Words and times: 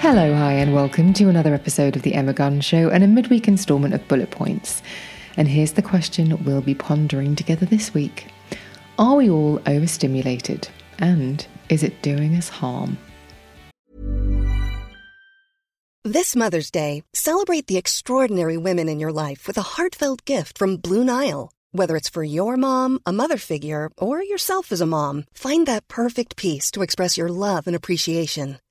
Hello, 0.00 0.34
hi, 0.34 0.54
and 0.54 0.74
welcome 0.74 1.12
to 1.12 1.28
another 1.28 1.52
episode 1.52 1.94
of 1.94 2.00
The 2.00 2.14
Emma 2.14 2.32
Guns 2.32 2.64
Show 2.64 2.88
and 2.88 3.04
a 3.04 3.06
midweek 3.06 3.46
instalment 3.46 3.92
of 3.92 4.08
Bullet 4.08 4.30
Points. 4.30 4.82
And 5.36 5.46
here's 5.46 5.72
the 5.72 5.82
question 5.82 6.42
we'll 6.42 6.62
be 6.62 6.74
pondering 6.74 7.36
together 7.36 7.66
this 7.66 7.92
week 7.92 8.24
Are 8.98 9.16
we 9.16 9.28
all 9.28 9.60
overstimulated? 9.66 10.70
And 10.98 11.46
is 11.68 11.82
it 11.82 12.00
doing 12.00 12.34
us 12.34 12.48
harm? 12.48 12.96
This 16.02 16.34
Mother's 16.34 16.70
Day, 16.70 17.02
celebrate 17.12 17.66
the 17.66 17.76
extraordinary 17.76 18.56
women 18.56 18.88
in 18.88 19.00
your 19.00 19.12
life 19.12 19.46
with 19.46 19.58
a 19.58 19.76
heartfelt 19.76 20.24
gift 20.24 20.56
from 20.56 20.78
Blue 20.78 21.04
Nile. 21.04 21.52
Whether 21.72 21.94
it's 21.98 22.08
for 22.08 22.24
your 22.24 22.56
mom, 22.56 23.00
a 23.04 23.12
mother 23.12 23.36
figure, 23.36 23.90
or 23.98 24.22
yourself 24.22 24.72
as 24.72 24.80
a 24.80 24.86
mom, 24.86 25.26
find 25.34 25.66
that 25.66 25.88
perfect 25.88 26.36
piece 26.36 26.70
to 26.70 26.80
express 26.80 27.18
your 27.18 27.28
love 27.28 27.66
and 27.66 27.76
appreciation. 27.76 28.56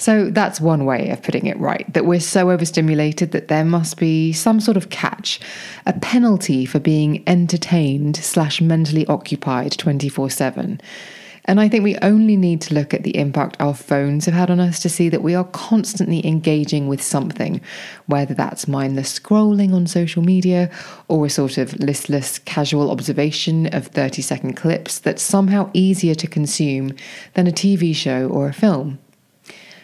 So 0.00 0.30
that's 0.30 0.62
one 0.62 0.86
way 0.86 1.10
of 1.10 1.22
putting 1.22 1.44
it 1.44 1.60
right 1.60 1.84
that 1.92 2.06
we're 2.06 2.20
so 2.20 2.50
overstimulated 2.50 3.32
that 3.32 3.48
there 3.48 3.66
must 3.66 3.98
be 3.98 4.32
some 4.32 4.58
sort 4.58 4.78
of 4.78 4.88
catch, 4.88 5.38
a 5.84 5.92
penalty 5.92 6.64
for 6.64 6.80
being 6.80 7.22
entertained 7.26 8.16
slash 8.16 8.62
mentally 8.62 9.06
occupied 9.08 9.72
24 9.72 10.30
7. 10.30 10.80
And 11.44 11.60
I 11.60 11.68
think 11.68 11.84
we 11.84 11.98
only 11.98 12.38
need 12.38 12.62
to 12.62 12.72
look 12.72 12.94
at 12.94 13.02
the 13.02 13.14
impact 13.14 13.58
our 13.60 13.74
phones 13.74 14.24
have 14.24 14.32
had 14.32 14.50
on 14.50 14.58
us 14.58 14.80
to 14.80 14.88
see 14.88 15.10
that 15.10 15.22
we 15.22 15.34
are 15.34 15.44
constantly 15.44 16.26
engaging 16.26 16.88
with 16.88 17.02
something, 17.02 17.60
whether 18.06 18.32
that's 18.32 18.66
mindless 18.66 19.20
scrolling 19.20 19.74
on 19.74 19.86
social 19.86 20.22
media 20.22 20.70
or 21.08 21.26
a 21.26 21.30
sort 21.30 21.58
of 21.58 21.78
listless, 21.78 22.38
casual 22.38 22.90
observation 22.90 23.66
of 23.74 23.88
30 23.88 24.22
second 24.22 24.54
clips 24.54 24.98
that's 24.98 25.22
somehow 25.22 25.68
easier 25.74 26.14
to 26.14 26.26
consume 26.26 26.96
than 27.34 27.46
a 27.46 27.52
TV 27.52 27.94
show 27.94 28.28
or 28.28 28.48
a 28.48 28.54
film. 28.54 28.98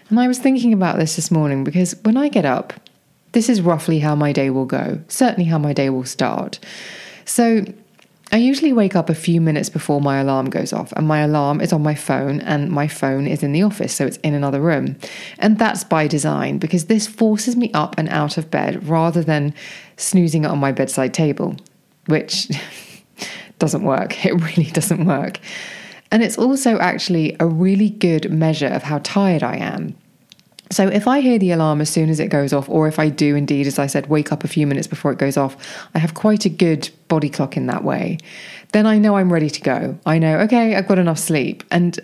And 0.09 0.21
I 0.21 0.29
was 0.29 0.39
thinking 0.39 0.73
about 0.73 0.99
this 0.99 1.17
this 1.17 1.31
morning 1.31 1.65
because 1.65 1.97
when 2.03 2.17
I 2.17 2.29
get 2.29 2.45
up, 2.45 2.73
this 3.33 3.49
is 3.49 3.61
roughly 3.61 3.99
how 3.99 4.15
my 4.15 4.33
day 4.33 4.51
will 4.51 4.65
go, 4.65 5.01
certainly 5.09 5.45
how 5.45 5.59
my 5.59 5.73
day 5.73 5.91
will 5.91 6.05
start. 6.05 6.59
So 7.25 7.65
I 8.33 8.39
usually 8.39 8.73
wake 8.73 8.97
up 8.97 9.09
a 9.09 9.15
few 9.15 9.41
minutes 9.41 9.69
before 9.69 10.01
my 10.01 10.19
alarm 10.19 10.51
goes 10.51 10.73
off, 10.73 10.93
and 10.93 11.07
my 11.07 11.21
alarm 11.21 11.61
is 11.61 11.73
on 11.73 11.83
my 11.83 11.95
phone, 11.95 12.41
and 12.41 12.71
my 12.71 12.89
phone 12.89 13.27
is 13.27 13.43
in 13.43 13.53
the 13.53 13.63
office, 13.63 13.95
so 13.95 14.05
it's 14.05 14.17
in 14.19 14.35
another 14.35 14.61
room. 14.61 14.97
And 15.39 15.59
that's 15.59 15.85
by 15.85 16.09
design 16.09 16.59
because 16.59 16.87
this 16.87 17.07
forces 17.07 17.57
me 17.57 17.71
up 17.73 17.95
and 17.97 18.09
out 18.09 18.37
of 18.37 18.51
bed 18.51 18.89
rather 18.89 19.23
than 19.23 19.55
snoozing 19.97 20.45
it 20.45 20.49
on 20.49 20.59
my 20.59 20.73
bedside 20.73 21.15
table, 21.15 21.57
which 22.07 22.49
doesn't 23.59 23.85
work. 23.85 24.25
It 24.27 24.35
really 24.35 24.71
doesn't 24.71 25.05
work. 25.05 25.39
And 26.17 26.23
it's 26.23 26.39
also 26.39 26.79
actually 26.79 27.37
a 27.41 27.47
really 27.47 27.91
good 27.91 28.33
measure 28.33 28.69
of 28.69 28.83
how 28.83 29.01
tired 29.01 29.43
I 29.43 29.57
am. 29.57 29.95
So 30.71 30.89
if 30.89 31.07
I 31.07 31.21
hear 31.21 31.39
the 31.39 31.51
alarm 31.51 31.83
as 31.83 31.91
soon 31.91 32.09
as 32.09 32.21
it 32.21 32.29
goes 32.29 32.55
off, 32.55 32.71
or 32.71 32.89
if 32.89 32.99
I 32.99 33.11
do 33.11 33.37
indeed, 33.37 33.67
as 33.67 33.79
I 33.79 33.87
said, 33.87 34.07
wake 34.07 34.33
up 34.33 34.43
a 34.43 34.49
few 34.49 34.67
minutes 34.67 34.87
before 34.87 35.13
it 35.13 35.19
goes 35.19 35.37
off, 35.37 35.59
I 35.95 35.99
have 35.99 36.15
quite 36.15 36.47
a 36.47 36.49
good 36.49 36.89
body 37.09 37.29
clock 37.29 37.59
in 37.59 37.67
that 37.67 37.85
way, 37.85 38.17
then 38.73 38.87
I 38.87 38.97
know 38.97 39.19
I'm 39.19 39.31
ready 39.31 39.51
to 39.51 39.61
go. 39.61 39.99
I 40.07 40.19
know, 40.19 40.39
okay, 40.39 40.75
I've 40.75 40.89
got 40.89 40.99
enough 40.99 41.19
sleep. 41.19 41.63
And 41.71 42.01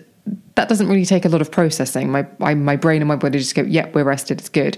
that 0.53 0.69
doesn't 0.69 0.87
really 0.87 1.07
take 1.07 1.25
a 1.25 1.29
lot 1.29 1.41
of 1.41 1.49
processing. 1.49 2.11
My, 2.11 2.27
I, 2.39 2.53
my 2.53 2.75
brain 2.75 3.01
and 3.01 3.07
my 3.07 3.15
body 3.15 3.39
just 3.39 3.55
go, 3.55 3.63
yep, 3.63 3.95
we're 3.95 4.03
rested, 4.03 4.37
it's 4.37 4.47
good. 4.47 4.77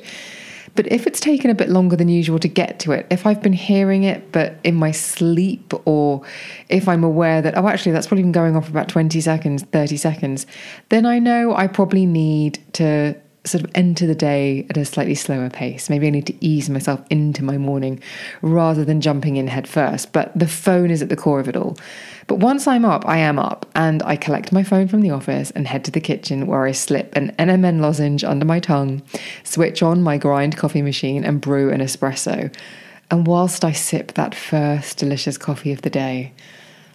But 0.76 0.92
if 0.92 1.08
it's 1.08 1.20
taken 1.20 1.50
a 1.50 1.56
bit 1.56 1.70
longer 1.70 1.96
than 1.96 2.10
usual 2.10 2.38
to 2.40 2.48
get 2.48 2.80
to 2.80 2.92
it, 2.92 3.08
if 3.10 3.26
I've 3.26 3.42
been 3.42 3.54
hearing 3.54 4.04
it 4.04 4.32
but 4.32 4.60
in 4.64 4.76
my 4.76 4.92
sleep, 4.92 5.74
or 5.86 6.22
if 6.70 6.88
I'm 6.88 7.04
aware 7.04 7.42
that, 7.42 7.58
oh, 7.58 7.68
actually, 7.68 7.94
that's 7.94 8.08
probably 8.08 8.24
been 8.24 8.32
going 8.32 8.56
off 8.56 8.66
for 8.66 8.72
about 8.72 8.90
20 8.90 9.20
seconds, 9.22 9.64
30 9.64 9.98
seconds, 9.98 10.46
then 10.90 11.06
I 11.06 11.20
know 11.20 11.56
I 11.56 11.68
probably 11.68 12.06
need 12.06 12.60
to 12.74 13.16
sort 13.46 13.64
of 13.64 13.72
enter 13.76 14.08
the 14.08 14.16
day 14.16 14.66
at 14.70 14.78
a 14.78 14.86
slightly 14.86 15.16
slower 15.16 15.50
pace. 15.50 15.90
Maybe 15.90 16.08
I 16.08 16.10
need 16.10 16.28
to 16.28 16.46
ease 16.46 16.70
myself 16.70 17.02
into 17.10 17.44
my 17.44 17.58
morning 17.58 18.02
rather 18.42 18.84
than 18.84 19.02
jumping 19.02 19.36
in 19.36 19.48
head 19.48 19.68
first. 19.68 20.12
But 20.12 20.32
the 20.38 20.48
phone 20.48 20.92
is 20.92 21.02
at 21.02 21.10
the 21.10 21.16
core 21.16 21.40
of 21.40 21.48
it 21.48 21.56
all. 21.56 21.78
But 22.28 22.40
once 22.40 22.68
I'm 22.68 22.86
up, 22.86 23.08
I 23.08 23.18
am 23.18 23.38
up, 23.38 23.68
and 23.76 24.02
I 24.04 24.16
collect 24.16 24.52
my 24.52 24.64
phone 24.64 24.88
from 24.88 25.02
the 25.02 25.12
office 25.12 25.52
and 25.52 25.68
head 25.68 25.86
to 25.86 25.92
the 25.92 26.02
kitchen 26.02 26.48
where 26.48 26.66
I 26.66 26.72
slip 26.72 27.16
an 27.16 27.36
NMN 27.38 27.82
lozenge 27.82 28.24
under 28.24 28.46
my 28.46 28.60
tongue, 28.60 29.04
switch 29.44 29.84
on 29.84 30.02
my 30.02 30.18
grind 30.18 30.58
coffee 30.58 30.82
machine, 30.82 31.24
and 31.24 31.40
brew 31.40 31.72
an 31.72 31.82
espresso. 31.82 32.52
And 33.12 33.28
whilst 33.28 33.64
I 33.64 33.72
sip 33.72 34.14
that 34.14 34.34
first 34.34 34.98
delicious 34.98 35.38
coffee 35.38 35.72
of 35.72 35.84
the 35.84 35.92
day, 35.92 36.34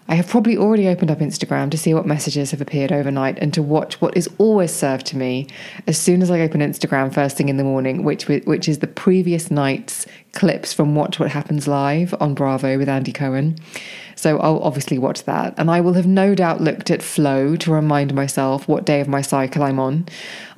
I 0.08 0.16
have 0.16 0.28
probably 0.28 0.56
already 0.56 0.88
opened 0.88 1.10
up 1.10 1.18
Instagram 1.18 1.70
to 1.70 1.78
see 1.78 1.94
what 1.94 2.06
messages 2.06 2.50
have 2.50 2.60
appeared 2.60 2.90
overnight 2.90 3.38
and 3.38 3.54
to 3.54 3.62
watch 3.62 4.00
what 4.00 4.16
is 4.16 4.28
always 4.38 4.72
served 4.72 5.06
to 5.06 5.16
me 5.16 5.46
as 5.86 5.98
soon 5.98 6.20
as 6.20 6.30
I 6.30 6.40
open 6.40 6.60
Instagram 6.60 7.12
first 7.12 7.36
thing 7.36 7.48
in 7.48 7.56
the 7.56 7.64
morning, 7.64 8.02
which 8.02 8.26
which 8.26 8.68
is 8.68 8.80
the 8.80 8.86
previous 8.86 9.50
night's 9.50 10.06
clips 10.32 10.72
from 10.72 10.94
Watch 10.94 11.18
What 11.18 11.30
Happens 11.30 11.66
Live 11.66 12.14
on 12.20 12.34
Bravo 12.34 12.78
with 12.78 12.88
Andy 12.88 13.12
Cohen. 13.12 13.56
So 14.20 14.38
I'll 14.38 14.62
obviously 14.62 14.98
watch 14.98 15.24
that. 15.24 15.54
And 15.56 15.70
I 15.70 15.80
will 15.80 15.94
have 15.94 16.06
no 16.06 16.34
doubt 16.34 16.60
looked 16.60 16.90
at 16.90 17.02
Flow 17.02 17.56
to 17.56 17.72
remind 17.72 18.12
myself 18.14 18.68
what 18.68 18.84
day 18.84 19.00
of 19.00 19.08
my 19.08 19.22
cycle 19.22 19.62
I'm 19.62 19.78
on. 19.78 20.06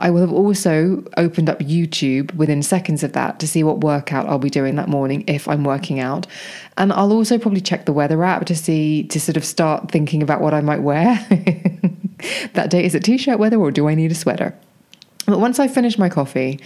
I 0.01 0.11
will 0.11 0.21
have 0.21 0.33
also 0.33 1.05
opened 1.17 1.49
up 1.49 1.61
YouTube 1.61 2.35
within 2.35 2.63
seconds 2.63 3.05
of 3.05 3.13
that 3.13 3.39
to 3.39 3.47
see 3.47 3.63
what 3.63 3.81
workout 3.81 4.27
I'll 4.27 4.39
be 4.41 4.51
doing 4.51 4.75
that 4.77 4.89
morning 4.89 5.23
if 5.29 5.47
I'm 5.47 5.63
working 5.63 6.01
out. 6.01 6.27
And 6.77 6.93
I'll 6.93 7.13
also 7.13 7.39
probably 7.39 7.61
check 7.61 7.87
the 7.87 7.93
weather 7.93 8.25
app 8.25 8.47
to 8.47 8.57
see, 8.57 9.05
to 9.05 9.21
sort 9.21 9.37
of 9.37 9.45
start 9.45 9.93
thinking 9.93 10.23
about 10.23 10.41
what 10.41 10.55
I 10.55 10.61
might 10.61 10.83
wear 10.83 11.15
that 12.55 12.69
day. 12.69 12.85
Is 12.85 12.97
it 12.97 13.05
t 13.05 13.17
shirt 13.17 13.39
weather 13.39 13.59
or 13.59 13.71
do 13.71 13.89
I 13.89 13.95
need 13.95 14.11
a 14.11 14.17
sweater? 14.17 14.57
But 15.27 15.39
once 15.39 15.61
I 15.61 15.69
finish 15.69 15.99
my 15.99 16.09
coffee, 16.09 16.59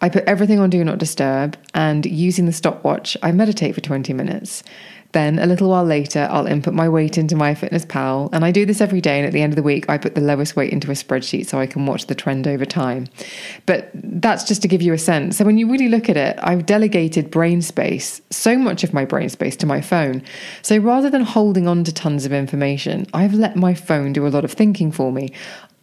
I 0.00 0.08
put 0.08 0.24
everything 0.24 0.60
on 0.60 0.70
Do 0.70 0.82
Not 0.84 0.98
Disturb 0.98 1.56
and 1.74 2.06
using 2.06 2.46
the 2.46 2.52
stopwatch, 2.52 3.16
I 3.22 3.32
meditate 3.32 3.74
for 3.74 3.80
20 3.80 4.12
minutes. 4.12 4.62
Then, 5.12 5.38
a 5.38 5.46
little 5.46 5.70
while 5.70 5.84
later, 5.84 6.28
I'll 6.30 6.46
input 6.46 6.74
my 6.74 6.88
weight 6.88 7.16
into 7.16 7.34
MyFitnessPal, 7.34 8.28
and 8.32 8.44
I 8.44 8.50
do 8.50 8.66
this 8.66 8.82
every 8.82 9.00
day. 9.00 9.18
And 9.18 9.26
at 9.26 9.32
the 9.32 9.40
end 9.40 9.52
of 9.52 9.56
the 9.56 9.62
week, 9.62 9.88
I 9.88 9.96
put 9.96 10.14
the 10.14 10.20
lowest 10.20 10.54
weight 10.54 10.70
into 10.70 10.90
a 10.90 10.94
spreadsheet 10.94 11.46
so 11.46 11.58
I 11.58 11.66
can 11.66 11.86
watch 11.86 12.06
the 12.06 12.14
trend 12.14 12.46
over 12.46 12.66
time. 12.66 13.06
But 13.64 13.90
that's 13.94 14.44
just 14.44 14.60
to 14.62 14.68
give 14.68 14.82
you 14.82 14.92
a 14.92 14.98
sense. 14.98 15.38
So, 15.38 15.46
when 15.46 15.56
you 15.56 15.70
really 15.70 15.88
look 15.88 16.10
at 16.10 16.18
it, 16.18 16.38
I've 16.42 16.66
delegated 16.66 17.30
brain 17.30 17.62
space, 17.62 18.20
so 18.30 18.58
much 18.58 18.84
of 18.84 18.92
my 18.92 19.06
brain 19.06 19.30
space, 19.30 19.56
to 19.56 19.66
my 19.66 19.80
phone. 19.80 20.22
So, 20.60 20.76
rather 20.76 21.08
than 21.08 21.22
holding 21.22 21.66
on 21.66 21.84
to 21.84 21.92
tons 21.92 22.26
of 22.26 22.32
information, 22.32 23.06
I've 23.14 23.34
let 23.34 23.56
my 23.56 23.72
phone 23.72 24.12
do 24.12 24.26
a 24.26 24.28
lot 24.28 24.44
of 24.44 24.52
thinking 24.52 24.92
for 24.92 25.10
me. 25.10 25.30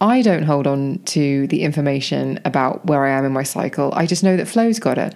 I 0.00 0.20
don't 0.20 0.42
hold 0.42 0.66
on 0.66 1.00
to 1.06 1.46
the 1.46 1.62
information 1.62 2.38
about 2.44 2.84
where 2.84 3.06
I 3.06 3.10
am 3.10 3.24
in 3.24 3.32
my 3.32 3.42
cycle. 3.42 3.92
I 3.94 4.04
just 4.04 4.22
know 4.22 4.36
that 4.36 4.46
Flow's 4.46 4.78
got 4.78 4.98
it. 4.98 5.14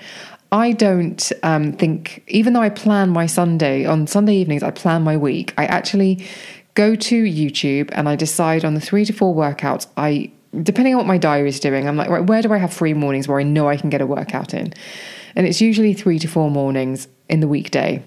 I 0.52 0.72
don't 0.72 1.32
um, 1.42 1.72
think, 1.72 2.24
even 2.26 2.52
though 2.54 2.60
I 2.60 2.70
plan 2.70 3.10
my 3.10 3.26
Sunday, 3.26 3.84
on 3.84 4.06
Sunday 4.06 4.34
evenings, 4.34 4.62
I 4.62 4.70
plan 4.70 5.02
my 5.02 5.16
week, 5.16 5.54
I 5.56 5.66
actually 5.66 6.26
go 6.74 6.94
to 6.94 7.24
YouTube 7.24 7.90
and 7.92 8.08
I 8.08 8.16
decide 8.16 8.64
on 8.64 8.74
the 8.74 8.80
three 8.80 9.04
to 9.04 9.12
four 9.12 9.34
workouts 9.34 9.86
I 9.96 10.32
depending 10.62 10.94
on 10.94 10.98
what 10.98 11.06
my 11.06 11.18
diary 11.18 11.48
is 11.48 11.60
doing, 11.60 11.86
I'm 11.86 11.96
like, 11.96 12.08
right, 12.08 12.24
where 12.24 12.42
do 12.42 12.52
I 12.52 12.58
have 12.58 12.72
free 12.72 12.94
mornings 12.94 13.28
where 13.28 13.38
I 13.38 13.44
know 13.44 13.68
I 13.68 13.76
can 13.76 13.88
get 13.90 14.00
a 14.00 14.06
workout 14.06 14.52
in? 14.52 14.72
And 15.36 15.46
it's 15.46 15.60
usually 15.60 15.94
three 15.94 16.18
to 16.18 16.26
four 16.26 16.50
mornings 16.50 17.06
in 17.28 17.40
the 17.40 17.48
weekday. 17.48 18.02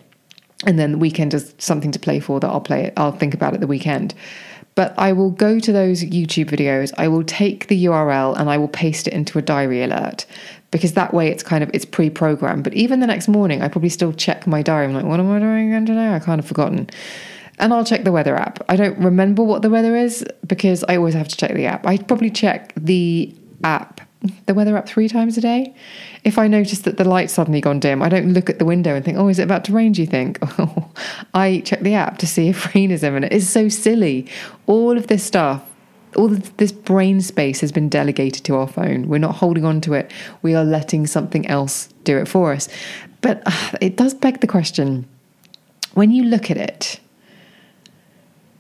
And 0.66 0.78
then 0.78 0.94
the 0.94 0.98
weekend 0.98 1.34
is 1.34 1.56
something 1.58 1.92
to 1.92 2.00
play 2.00 2.20
for 2.20 2.40
that 2.40 2.48
I'll 2.48 2.62
play 2.62 2.86
it, 2.86 2.94
I'll 2.98 3.12
think 3.12 3.34
about 3.34 3.54
at 3.54 3.60
the 3.60 3.68
weekend. 3.68 4.14
But 4.76 4.98
I 4.98 5.14
will 5.14 5.30
go 5.30 5.60
to 5.60 5.72
those 5.72 6.04
YouTube 6.04 6.50
videos, 6.50 6.92
I 6.98 7.08
will 7.08 7.24
take 7.24 7.68
the 7.68 7.86
URL 7.86 8.38
and 8.38 8.50
I 8.50 8.58
will 8.58 8.68
paste 8.68 9.08
it 9.08 9.14
into 9.14 9.38
a 9.38 9.42
diary 9.42 9.84
alert 9.84 10.26
because 10.72 10.94
that 10.94 11.14
way 11.14 11.28
it's 11.30 11.44
kind 11.44 11.64
of 11.64 11.70
it's 11.74 11.86
pre-programmed. 11.86 12.64
But 12.64 12.74
even 12.74 13.00
the 13.00 13.08
next 13.08 13.28
morning, 13.28 13.62
I 13.62 13.68
probably 13.68 13.90
still 13.90 14.12
check 14.12 14.48
my 14.48 14.62
diary. 14.62 14.86
I'm 14.88 14.94
like, 14.94 15.06
what 15.06 15.20
am 15.20 15.32
I 15.32 15.40
doing 15.40 15.68
again 15.70 15.86
today? 15.86 16.14
I 16.14 16.20
kind 16.20 16.40
of 16.40 16.48
forgotten. 16.48 16.90
And 17.60 17.72
I'll 17.72 17.86
check 17.86 18.04
the 18.04 18.12
weather 18.12 18.36
app. 18.36 18.64
I 18.68 18.76
don't 18.76 18.98
remember 18.98 19.44
what 19.44 19.62
the 19.62 19.70
weather 19.70 19.96
is 19.96 20.26
because 20.48 20.84
I 20.90 20.98
always 20.98 21.14
have 21.14 21.28
to 21.28 21.38
check 21.38 21.54
the 21.54 21.68
app. 21.68 21.86
I 21.86 21.98
probably 21.98 22.32
check 22.32 22.74
the 22.76 23.34
app, 23.64 24.02
the 24.46 24.54
weather 24.54 24.78
app, 24.78 24.88
three 24.88 25.08
times 25.08 25.38
a 25.38 25.42
day. 25.42 25.76
If 26.24 26.38
I 26.38 26.48
notice 26.48 26.80
that 26.80 26.98
the 26.98 27.04
light's 27.04 27.34
suddenly 27.34 27.62
gone 27.62 27.80
dim, 27.80 28.02
I 28.02 28.10
don't 28.10 28.34
look 28.34 28.50
at 28.50 28.60
the 28.60 28.66
window 28.66 28.96
and 28.96 29.04
think, 29.04 29.18
oh, 29.18 29.28
is 29.28 29.40
it 29.40 29.44
about 29.44 29.66
to 29.66 29.74
rain? 29.74 29.92
Do 29.92 30.02
you 30.02 30.08
think? 30.08 30.40
I 31.34 31.62
check 31.66 31.82
the 31.82 31.94
app 31.96 32.18
to 32.20 32.28
see 32.28 32.50
if 32.50 32.74
rain 32.76 32.92
is 32.92 33.04
imminent. 33.04 33.34
It's 33.34 33.48
so 33.48 33.70
silly. 33.70 34.28
All 34.68 34.98
of 34.98 35.08
this 35.08 35.24
stuff 35.24 35.64
all 36.16 36.28
this 36.28 36.72
brain 36.72 37.22
space 37.22 37.62
has 37.62 37.72
been 37.72 37.90
delegated 37.90 38.44
to 38.46 38.56
our 38.56 38.68
phone. 38.68 39.08
We're 39.08 39.18
not 39.18 39.34
holding 39.34 39.66
on 39.66 39.82
to 39.82 39.94
it. 39.94 40.12
We 40.44 40.54
are 40.54 40.64
letting 40.64 41.08
something 41.08 41.48
else 41.48 41.90
do 42.04 42.20
it 42.20 42.28
for 42.28 42.54
us. 42.54 42.70
But 43.22 43.42
uh, 43.48 43.78
it 43.82 43.96
does 43.96 44.14
beg 44.14 44.40
the 44.40 44.46
question 44.46 45.08
when 45.94 46.12
you 46.12 46.24
look 46.24 46.50
at 46.50 46.58
it, 46.58 47.00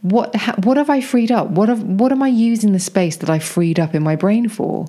what 0.02 0.36
what 0.66 0.78
have 0.78 0.90
I 0.90 1.02
freed 1.02 1.32
up? 1.32 1.50
What 1.50 1.70
have, 1.70 1.82
what 1.82 2.12
am 2.12 2.22
I 2.22 2.28
using 2.28 2.74
the 2.74 2.80
space 2.80 3.18
that 3.18 3.30
I 3.30 3.40
freed 3.40 3.80
up 3.80 3.96
in 3.96 4.04
my 4.04 4.16
brain 4.16 4.50
for? 4.50 4.88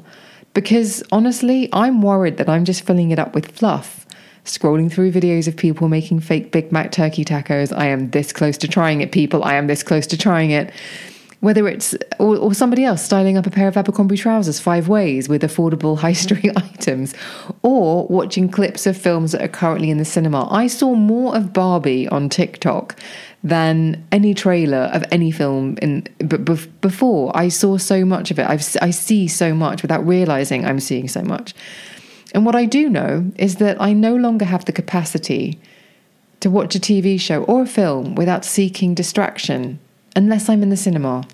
Because 0.55 1.03
honestly, 1.13 1.69
I'm 1.73 2.01
worried 2.01 2.39
that 2.39 2.49
I'm 2.49 2.65
just 2.65 2.87
filling 2.87 3.11
it 3.11 3.19
up 3.19 3.35
with 3.35 3.51
fluff. 3.51 4.07
Scrolling 4.45 4.93
through 4.93 5.11
videos 5.13 5.49
of 5.49 5.57
people 5.57 5.89
making 5.89 6.21
fake 6.21 6.53
Big 6.53 6.71
Mac 6.71 6.93
turkey 6.93 7.25
tacos. 7.25 7.77
I 7.77 7.87
am 7.87 8.11
this 8.11 8.33
close 8.33 8.59
to 8.59 8.69
trying 8.69 9.01
it, 9.01 9.11
people. 9.11 9.43
I 9.43 9.55
am 9.55 9.67
this 9.67 9.83
close 9.83 10.07
to 10.09 10.19
trying 10.19 10.51
it 10.51 10.73
whether 11.45 11.69
it's 11.69 11.95
or, 12.19 12.39
or, 12.39 12.55
somebody 12.55 12.85
else 12.85 13.05
styling 13.05 13.37
up 13.37 13.47
a 13.47 13.51
pair 13.51 13.69
of 13.69 13.77
Abercrombie 13.77 14.17
trousers 14.17 14.59
five 14.59 14.89
ways 14.89 15.29
with 15.29 15.43
affordable 15.43 15.99
high 16.05 16.15
street 16.15 16.51
items, 16.57 17.15
or 17.61 18.07
watching 18.07 18.49
clips 18.49 18.87
of 18.87 18.97
films 18.97 19.33
that 19.33 19.43
are 19.43 19.49
currently 19.49 19.91
in 19.91 19.99
the 19.99 20.07
cinema. 20.07 20.49
I 20.51 20.69
saw 20.69 20.95
more 20.95 21.37
of 21.37 21.53
Barbie 21.53 22.09
on 22.09 22.31
TikTok 22.31 22.99
than 23.45 24.03
any 24.11 24.33
trailer 24.33 24.91
of 24.95 25.05
any 25.13 25.31
film 25.31 25.77
in 25.83 26.09
but 26.19 26.47
before 26.81 27.31
I 27.37 27.49
saw 27.49 27.77
so 27.77 28.05
much 28.05 28.31
of 28.31 28.39
it. 28.39 28.49
I've, 28.49 28.67
I 28.81 28.91
see 28.91 29.29
so 29.29 29.55
much 29.55 29.83
without 29.83 30.05
realizing 30.07 30.65
I'm 30.65 30.81
seeing 30.81 31.09
so 31.09 31.23
much. 31.23 31.55
And 32.33 32.47
what 32.47 32.57
I 32.57 32.65
do 32.65 32.89
know 32.89 33.31
is 33.37 33.57
that 33.57 33.81
I 33.81 33.93
no 33.93 34.17
longer 34.17 34.47
have 34.47 34.65
the 34.65 34.73
capacity 34.73 35.61
to 36.41 36.49
watch 36.51 36.75
a 36.75 36.81
TV 36.81 37.21
show 37.21 37.45
or 37.45 37.63
a 37.63 37.67
film 37.67 38.15
without 38.15 38.47
seeking 38.47 38.95
distraction 38.95 39.79
unless 40.17 40.49
I'm 40.49 40.63
in 40.63 40.71
the 40.71 40.77
cinema 40.77 41.25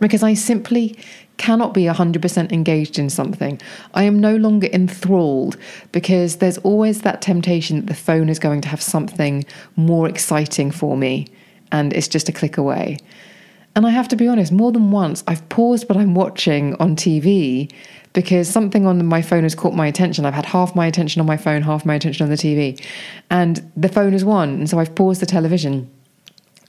because 0.00 0.22
I 0.22 0.32
simply 0.32 0.98
cannot 1.38 1.72
be 1.72 1.84
100% 1.84 2.52
engaged 2.52 2.98
in 2.98 3.08
something. 3.08 3.60
I 3.94 4.02
am 4.02 4.20
no 4.20 4.36
longer 4.36 4.68
enthralled 4.72 5.56
because 5.92 6.36
there's 6.36 6.58
always 6.58 7.02
that 7.02 7.22
temptation 7.22 7.76
that 7.76 7.86
the 7.86 7.94
phone 7.94 8.28
is 8.28 8.38
going 8.38 8.60
to 8.62 8.68
have 8.68 8.82
something 8.82 9.44
more 9.76 10.08
exciting 10.08 10.70
for 10.70 10.96
me 10.96 11.26
and 11.72 11.92
it's 11.92 12.08
just 12.08 12.28
a 12.28 12.32
click 12.32 12.58
away. 12.58 12.98
And 13.76 13.86
I 13.86 13.90
have 13.90 14.08
to 14.08 14.16
be 14.16 14.26
honest, 14.26 14.50
more 14.50 14.72
than 14.72 14.90
once 14.90 15.22
I've 15.26 15.48
paused 15.48 15.88
what 15.88 15.96
I'm 15.96 16.14
watching 16.14 16.74
on 16.76 16.96
TV 16.96 17.72
because 18.12 18.48
something 18.48 18.86
on 18.86 19.04
my 19.06 19.22
phone 19.22 19.44
has 19.44 19.54
caught 19.54 19.74
my 19.74 19.86
attention. 19.86 20.24
I've 20.24 20.34
had 20.34 20.46
half 20.46 20.74
my 20.74 20.86
attention 20.86 21.20
on 21.20 21.26
my 21.26 21.36
phone, 21.36 21.62
half 21.62 21.84
my 21.84 21.94
attention 21.94 22.24
on 22.24 22.30
the 22.30 22.36
TV, 22.36 22.82
and 23.30 23.70
the 23.76 23.88
phone 23.88 24.12
has 24.12 24.24
won. 24.24 24.50
And 24.50 24.70
so 24.70 24.78
I've 24.78 24.94
paused 24.94 25.20
the 25.20 25.26
television 25.26 25.88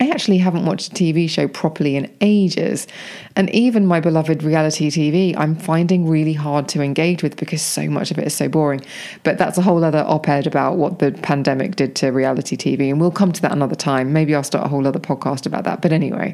I 0.01 0.09
actually 0.09 0.37
haven't 0.37 0.65
watched 0.65 0.93
a 0.93 0.95
TV 0.95 1.29
show 1.29 1.49
properly 1.49 1.97
in 1.97 2.09
ages. 2.21 2.87
And 3.35 3.49
even 3.49 3.85
my 3.85 3.99
beloved 3.99 4.43
reality 4.43 4.89
TV, 4.89 5.35
I'm 5.37 5.55
finding 5.55 6.07
really 6.07 6.31
hard 6.31 6.69
to 6.69 6.81
engage 6.81 7.21
with 7.21 7.35
because 7.35 7.61
so 7.61 7.89
much 7.89 8.09
of 8.09 8.17
it 8.17 8.25
is 8.25 8.33
so 8.33 8.47
boring. 8.47 8.81
But 9.23 9.37
that's 9.37 9.57
a 9.57 9.61
whole 9.61 9.83
other 9.83 10.05
op 10.07 10.29
ed 10.29 10.47
about 10.47 10.77
what 10.77 10.99
the 10.99 11.11
pandemic 11.11 11.75
did 11.75 11.97
to 11.97 12.11
reality 12.11 12.55
TV. 12.55 12.89
And 12.89 13.01
we'll 13.01 13.11
come 13.11 13.33
to 13.33 13.41
that 13.41 13.51
another 13.51 13.75
time. 13.75 14.13
Maybe 14.13 14.33
I'll 14.33 14.43
start 14.43 14.65
a 14.65 14.69
whole 14.69 14.87
other 14.87 14.99
podcast 14.99 15.45
about 15.45 15.65
that. 15.65 15.81
But 15.81 15.91
anyway, 15.91 16.33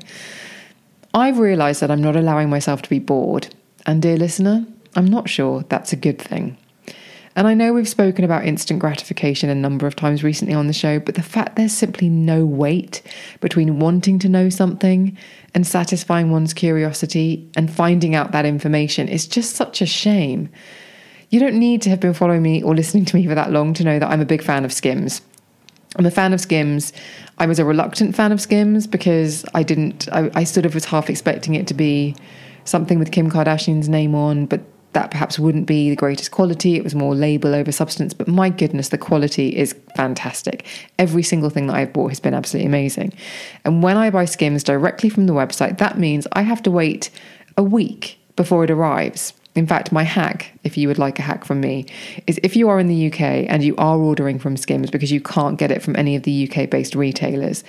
I've 1.15 1.39
realized 1.39 1.81
that 1.81 1.89
I'm 1.89 2.01
not 2.01 2.15
allowing 2.15 2.51
myself 2.51 2.83
to 2.83 2.89
be 2.89 2.99
bored. 2.99 3.47
And 3.87 3.99
dear 3.99 4.17
listener, 4.17 4.67
I'm 4.95 5.05
not 5.05 5.27
sure 5.27 5.63
that's 5.69 5.91
a 5.91 5.95
good 5.95 6.19
thing. 6.19 6.57
And 7.35 7.47
I 7.47 7.53
know 7.53 7.73
we've 7.73 7.87
spoken 7.87 8.23
about 8.23 8.45
instant 8.45 8.79
gratification 8.79 9.49
a 9.49 9.55
number 9.55 9.85
of 9.85 9.95
times 9.95 10.23
recently 10.23 10.53
on 10.53 10.67
the 10.67 10.73
show, 10.73 10.99
but 10.99 11.15
the 11.15 11.21
fact 11.21 11.57
there's 11.57 11.73
simply 11.73 12.07
no 12.07 12.45
wait 12.45 13.01
between 13.41 13.79
wanting 13.79 14.19
to 14.19 14.29
know 14.29 14.47
something 14.47 15.17
and 15.53 15.67
satisfying 15.67 16.31
one's 16.31 16.53
curiosity 16.53 17.49
and 17.57 17.71
finding 17.71 18.15
out 18.15 18.31
that 18.31 18.45
information 18.45 19.09
is 19.09 19.27
just 19.27 19.55
such 19.55 19.81
a 19.81 19.85
shame. 19.85 20.47
You 21.29 21.41
don't 21.41 21.59
need 21.59 21.81
to 21.81 21.89
have 21.89 21.99
been 21.99 22.13
following 22.13 22.41
me 22.41 22.63
or 22.63 22.73
listening 22.73 23.03
to 23.05 23.15
me 23.17 23.27
for 23.27 23.35
that 23.35 23.51
long 23.51 23.73
to 23.73 23.83
know 23.83 23.99
that 23.99 24.09
I'm 24.09 24.21
a 24.21 24.25
big 24.25 24.41
fan 24.41 24.63
of 24.63 24.71
Skims. 24.71 25.21
I'm 25.97 26.05
a 26.05 26.11
fan 26.11 26.31
of 26.31 26.39
Skims. 26.39 26.93
I 27.37 27.47
was 27.47 27.59
a 27.59 27.65
reluctant 27.65 28.15
fan 28.15 28.31
of 28.31 28.39
Skims 28.39 28.87
because 28.87 29.43
I 29.53 29.63
didn't, 29.63 30.07
I, 30.13 30.31
I 30.35 30.43
sort 30.45 30.65
of 30.65 30.73
was 30.73 30.85
half 30.85 31.09
expecting 31.09 31.55
it 31.55 31.67
to 31.67 31.73
be 31.73 32.15
something 32.63 32.97
with 32.97 33.11
Kim 33.11 33.29
Kardashian's 33.29 33.89
name 33.89 34.15
on, 34.15 34.45
but 34.45 34.61
that 34.95 35.11
perhaps 35.11 35.37
wouldn't 35.37 35.67
be 35.67 35.89
the 35.89 35.95
greatest 35.95 36.31
quality. 36.31 36.75
It 36.75 36.83
was 36.83 36.95
more 36.95 37.13
label 37.13 37.53
over 37.53 37.69
substance, 37.71 38.13
but 38.13 38.29
my 38.29 38.49
goodness, 38.49 38.89
the 38.89 38.97
quality 38.97 39.55
is 39.55 39.75
fantastic. 39.97 40.65
Every 40.97 41.21
single 41.21 41.49
thing 41.49 41.67
that 41.67 41.75
I've 41.75 41.91
bought 41.91 42.07
has 42.11 42.21
been 42.21 42.33
absolutely 42.33 42.67
amazing. 42.67 43.11
And 43.65 43.83
when 43.83 43.97
I 43.97 44.09
buy 44.09 44.23
Skims 44.23 44.63
directly 44.63 45.09
from 45.09 45.27
the 45.27 45.33
website, 45.33 45.79
that 45.79 45.99
means 45.99 46.27
I 46.31 46.43
have 46.43 46.63
to 46.63 46.71
wait 46.71 47.09
a 47.57 47.63
week 47.63 48.17
before 48.37 48.63
it 48.63 48.71
arrives. 48.71 49.33
In 49.53 49.67
fact, 49.67 49.91
my 49.91 50.03
hack, 50.03 50.57
if 50.63 50.77
you 50.77 50.87
would 50.87 50.97
like 50.97 51.19
a 51.19 51.23
hack 51.23 51.43
from 51.43 51.59
me, 51.59 51.85
is 52.25 52.39
if 52.41 52.55
you 52.55 52.69
are 52.69 52.79
in 52.79 52.87
the 52.87 53.07
UK 53.07 53.21
and 53.49 53.63
you 53.63 53.75
are 53.75 53.97
ordering 53.97 54.39
from 54.39 54.55
Skims 54.55 54.89
because 54.89 55.11
you 55.11 55.19
can't 55.19 55.59
get 55.59 55.71
it 55.71 55.81
from 55.81 55.97
any 55.97 56.15
of 56.15 56.23
the 56.23 56.49
UK 56.49 56.69
based 56.69 56.95
retailers, 56.95 57.65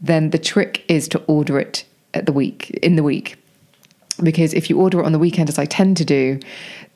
then 0.00 0.30
the 0.30 0.38
trick 0.38 0.84
is 0.88 1.06
to 1.08 1.18
order 1.26 1.58
it 1.58 1.84
at 2.14 2.24
the 2.24 2.32
week 2.32 2.70
in 2.82 2.96
the 2.96 3.02
week 3.02 3.36
because 4.22 4.54
if 4.54 4.70
you 4.70 4.80
order 4.80 5.00
it 5.00 5.06
on 5.06 5.12
the 5.12 5.18
weekend, 5.18 5.48
as 5.48 5.58
I 5.58 5.64
tend 5.64 5.96
to 5.98 6.04
do, 6.04 6.40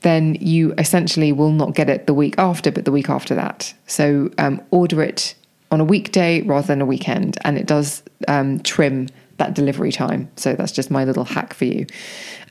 then 0.03 0.37
you 0.41 0.75
essentially 0.79 1.33
will 1.33 1.53
not 1.53 1.75
get 1.75 1.89
it 1.89 2.07
the 2.07 2.15
week 2.15 2.35
after, 2.39 2.71
but 2.71 2.85
the 2.85 2.93
week 2.93 3.09
after 3.09 3.35
that. 3.35 3.73
So 3.87 4.31
um, 4.39 4.61
order 4.71 5.03
it 5.03 5.35
on 5.71 5.81
a 5.81 5.85
weekday 5.85 6.43
rather 6.43 6.67
than 6.67 6.81
a 6.81 6.87
weekend, 6.87 7.39
and 7.45 7.59
it 7.59 7.67
does 7.67 8.03
um, 8.29 8.61
trim 8.61 9.09
that 9.39 9.55
delivery 9.55 9.93
time. 9.93 10.31
So 10.37 10.55
that's 10.55 10.73
just 10.73 10.91
my 10.91 11.05
little 11.05 11.25
hack 11.25 11.55
for 11.55 11.65
you. 11.65 11.87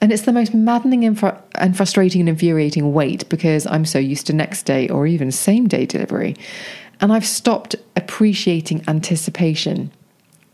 And 0.01 0.11
it's 0.11 0.23
the 0.23 0.33
most 0.33 0.53
maddening 0.53 1.03
and, 1.05 1.17
fr- 1.17 1.29
and 1.55 1.75
frustrating 1.75 2.21
and 2.21 2.29
infuriating 2.29 2.93
wait 2.93 3.27
because 3.29 3.65
I'm 3.65 3.85
so 3.85 3.97
used 3.97 4.27
to 4.27 4.33
next 4.33 4.63
day 4.63 4.87
or 4.89 5.07
even 5.07 5.31
same 5.31 5.67
day 5.67 5.85
delivery. 5.85 6.35
And 7.01 7.11
I've 7.11 7.25
stopped 7.25 7.75
appreciating 7.95 8.83
anticipation 8.87 9.91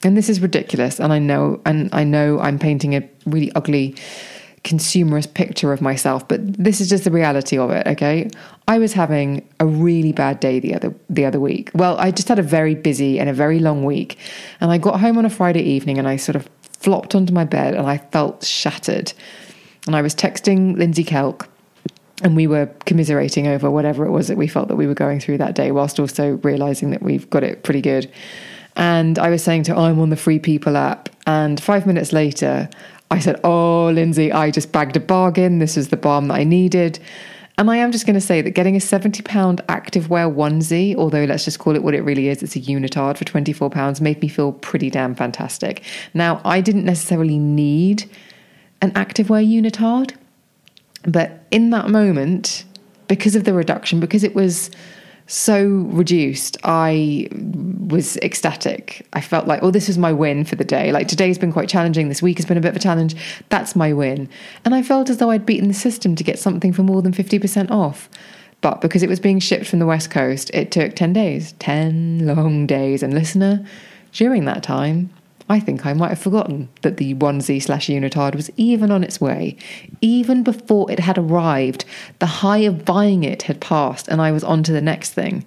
and 0.04 0.18
this 0.18 0.30
is 0.30 0.40
ridiculous 0.40 1.00
and 1.00 1.14
i 1.14 1.20
know 1.20 1.60
and 1.66 1.90
i 1.94 2.04
know 2.04 2.40
i'm 2.40 2.60
painting 2.60 2.96
a 2.96 3.08
really 3.26 3.52
ugly 3.54 3.96
consumerist 4.64 5.34
picture 5.34 5.74
of 5.74 5.82
myself 5.82 6.28
but 6.28 6.40
this 6.54 6.80
is 6.82 6.90
just 6.90 7.04
the 7.04 7.12
reality 7.12 7.58
of 7.58 7.72
it 7.72 7.88
okay? 7.88 8.30
I 8.68 8.78
was 8.78 8.94
having 8.94 9.50
a 9.60 9.66
really 9.66 10.12
bad 10.14 10.40
day 10.40 10.60
the 10.60 10.76
other 10.76 10.94
the 11.10 11.26
other 11.26 11.40
week. 11.40 11.72
Well 11.74 11.98
i 11.98 12.12
just 12.12 12.28
had 12.28 12.38
a 12.38 12.44
very 12.44 12.76
busy 12.76 13.20
and 13.20 13.28
a 13.28 13.34
very 13.34 13.60
long 13.60 13.84
week 13.84 14.18
and 14.60 14.72
i 14.72 14.78
got 14.78 15.00
home 15.00 15.18
on 15.18 15.26
a 15.26 15.30
friday 15.30 15.64
evening 15.64 15.98
and 15.98 16.08
i 16.08 16.16
sort 16.16 16.36
of 16.36 16.48
flopped 16.64 17.16
onto 17.16 17.34
my 17.34 17.44
bed 17.44 17.74
and 17.74 17.88
i 17.88 17.98
felt 17.98 18.46
shattered. 18.46 19.14
And 19.88 19.96
i 19.96 20.02
was 20.02 20.14
texting 20.14 20.78
Lindsey 20.78 21.04
Kelk 21.04 21.48
and 22.24 22.36
we 22.36 22.46
were 22.46 22.68
commiserating 22.86 23.48
over 23.48 23.72
whatever 23.72 24.06
it 24.06 24.12
was 24.12 24.28
that 24.28 24.38
we 24.38 24.48
felt 24.48 24.68
that 24.68 24.76
we 24.76 24.86
were 24.86 24.94
going 24.94 25.20
through 25.20 25.40
that 25.40 25.56
day 25.56 25.72
whilst 25.72 26.00
also 26.00 26.34
realizing 26.44 26.92
that 26.92 27.02
we've 27.02 27.28
got 27.32 27.44
it 27.44 27.64
pretty 27.64 27.82
good 27.82 28.12
and 28.76 29.20
I 29.20 29.30
was 29.30 29.44
saying 29.44 29.64
to 29.64 29.74
her, 29.74 29.78
oh, 29.78 29.84
I'm 29.84 30.00
on 30.00 30.10
the 30.10 30.16
Free 30.16 30.40
People 30.40 30.78
app. 30.78 31.10
And 31.28 31.62
five 31.62 31.86
minutes 31.86 32.14
later, 32.14 32.70
I 33.12 33.20
said, 33.20 33.40
Oh, 33.44 33.90
Lindsey, 33.90 34.32
I 34.32 34.52
just 34.52 34.72
bagged 34.72 34.96
a 34.96 35.00
bargain. 35.02 35.60
This 35.60 35.76
is 35.76 35.90
the 35.90 35.98
bomb 35.98 36.30
that 36.30 36.36
I 36.36 36.44
needed. 36.46 36.98
And 37.58 37.70
I 37.70 37.76
am 37.76 37.92
just 37.92 38.06
going 38.06 38.16
to 38.16 38.22
say 38.22 38.42
that 38.42 38.52
getting 38.52 38.76
a 38.76 38.80
£70 38.80 39.22
activewear 39.66 40.34
onesie, 40.34 40.96
although 40.96 41.26
let's 41.26 41.44
just 41.44 41.60
call 41.60 41.76
it 41.76 41.84
what 41.84 41.94
it 41.94 42.02
really 42.02 42.30
is, 42.30 42.42
it's 42.42 42.56
a 42.56 42.62
unitard 42.62 43.18
for 43.18 43.26
£24, 43.26 44.02
made 44.02 44.22
me 44.22 44.30
feel 44.30 44.54
pretty 44.54 44.90
damn 44.90 45.14
fantastic. 45.14 45.84
Now, 46.14 46.42
I 46.46 46.62
didn't 46.62 46.86
necessarily 46.86 47.38
need 47.38 48.10
an 48.82 48.92
activewear 48.92 49.46
unitard, 49.46 50.16
but 51.04 51.46
in 51.52 51.70
that 51.72 51.90
moment, 51.90 52.64
because 53.08 53.36
of 53.36 53.44
the 53.44 53.54
reduction, 53.54 54.00
because 54.00 54.24
it 54.24 54.34
was 54.34 54.72
so 55.32 55.66
reduced, 55.66 56.58
I 56.66 57.30
was 57.32 58.18
ecstatic. 58.18 59.08
I 59.14 59.22
felt 59.22 59.48
like, 59.48 59.64
oh, 59.64 59.72
this 59.72 59.88
is 59.88 59.98
my 59.98 60.12
win 60.12 60.44
for 60.44 60.58
the 60.58 60.66
day. 60.66 60.92
Like 60.92 61.08
today's 61.08 61.38
been 61.38 61.54
quite 61.54 61.70
challenging. 61.70 62.10
This 62.10 62.22
week 62.22 62.38
has 62.38 62.46
been 62.46 62.58
a 62.58 62.62
bit 62.62 62.70
of 62.70 62.76
a 62.76 62.80
challenge. 62.80 63.16
That's 63.48 63.74
my 63.74 63.94
win. 63.94 64.28
And 64.66 64.76
I 64.76 64.84
felt 64.84 65.10
as 65.10 65.18
though 65.18 65.30
I'd 65.30 65.46
beaten 65.46 65.70
the 65.70 65.74
system 65.74 66.16
to 66.18 66.24
get 66.24 66.38
something 66.38 66.74
for 66.74 66.84
more 66.84 67.02
than 67.02 67.14
50% 67.14 67.72
off. 67.72 68.10
But 68.60 68.82
because 68.82 69.04
it 69.04 69.10
was 69.10 69.22
being 69.22 69.40
shipped 69.40 69.68
from 69.68 69.80
the 69.80 69.86
West 69.86 70.12
Coast, 70.12 70.52
it 70.54 70.70
took 70.70 70.96
10 70.96 71.14
days, 71.14 71.54
10 71.60 72.28
long 72.28 72.68
days. 72.68 73.02
And 73.02 73.14
listener, 73.14 73.66
during 74.12 74.44
that 74.46 74.64
time, 74.64 75.12
I 75.52 75.60
think 75.60 75.86
I 75.86 75.92
might 75.92 76.12
have 76.12 76.20
forgotten 76.20 76.70
that 76.82 76.96
the 76.96 77.14
onesie 77.16 77.62
slash 77.62 77.88
unitard 77.88 78.36
was 78.36 78.50
even 78.56 78.90
on 78.90 79.04
its 79.04 79.20
way. 79.20 79.58
Even 80.00 80.44
before 80.44 80.90
it 80.90 81.00
had 81.00 81.18
arrived, 81.18 81.84
the 82.20 82.26
high 82.26 82.60
of 82.60 82.86
buying 82.86 83.26
it 83.26 83.42
had 83.44 83.60
passed 83.60 84.08
and 84.08 84.22
I 84.22 84.32
was 84.32 84.46
on 84.46 84.64
to 84.64 84.72
the 84.72 84.80
next 84.80 85.12
thing. 85.12 85.44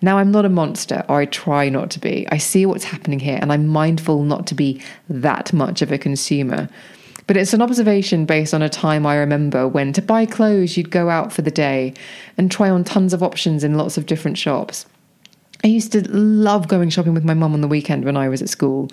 Now, 0.00 0.16
I'm 0.16 0.32
not 0.32 0.46
a 0.46 0.48
monster, 0.48 1.04
or 1.10 1.20
I 1.20 1.26
try 1.26 1.68
not 1.68 1.90
to 1.90 2.00
be. 2.00 2.26
I 2.30 2.38
see 2.38 2.64
what's 2.64 2.84
happening 2.84 3.20
here, 3.20 3.38
and 3.40 3.52
I'm 3.52 3.68
mindful 3.68 4.22
not 4.22 4.46
to 4.46 4.54
be 4.54 4.80
that 5.10 5.52
much 5.52 5.82
of 5.82 5.92
a 5.92 5.98
consumer. 5.98 6.70
But 7.26 7.36
it's 7.36 7.52
an 7.52 7.62
observation 7.62 8.24
based 8.24 8.54
on 8.54 8.62
a 8.62 8.70
time 8.70 9.04
I 9.04 9.16
remember 9.16 9.68
when 9.68 9.92
to 9.92 10.02
buy 10.02 10.24
clothes, 10.24 10.76
you'd 10.78 10.90
go 10.90 11.10
out 11.10 11.34
for 11.34 11.42
the 11.42 11.50
day 11.50 11.92
and 12.38 12.50
try 12.50 12.70
on 12.70 12.84
tons 12.84 13.12
of 13.12 13.22
options 13.22 13.62
in 13.62 13.76
lots 13.76 13.98
of 13.98 14.06
different 14.06 14.38
shops. 14.38 14.86
I 15.64 15.68
used 15.68 15.92
to 15.92 16.06
love 16.10 16.68
going 16.68 16.90
shopping 16.90 17.14
with 17.14 17.24
my 17.24 17.32
mum 17.32 17.54
on 17.54 17.62
the 17.62 17.68
weekend 17.68 18.04
when 18.04 18.18
I 18.18 18.28
was 18.28 18.42
at 18.42 18.50
school. 18.50 18.90